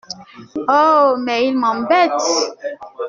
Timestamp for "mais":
1.19-1.45